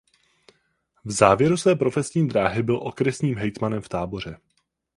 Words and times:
V 1.05 1.11
závěru 1.11 1.57
své 1.57 1.75
profesní 1.75 2.27
dráhy 2.27 2.63
byl 2.63 2.75
okresním 2.77 3.37
hejtmanem 3.37 3.81
v 3.81 3.89
Táboře. 3.89 4.37